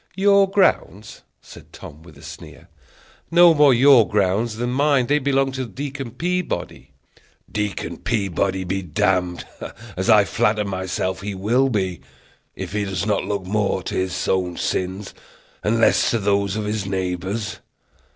[0.15, 2.69] "Your grounds!" said Tom, with a sneer;
[3.29, 6.89] "no more your grounds than mine; they belong to Deacon Peabody."
[7.51, 12.01] "Deacon Peabody be damned," said the stranger, "as I flatter myself he will be,
[12.55, 15.13] if he does not look more to his own sins
[15.63, 17.59] and less to those of his neighbors.